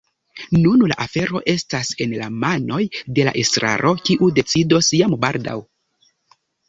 [0.61, 2.81] Nun la afero estas en la manoj
[3.19, 5.59] de la estraro, kiu decidos jam baldaŭ.